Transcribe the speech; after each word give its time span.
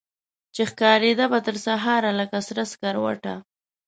چي 0.55 0.63
ښکاریده 0.69 1.25
به 1.31 1.39
ترسهاره 1.47 2.11
لکه 2.19 2.37
سره 2.47 2.63
سکروټه 2.71 3.35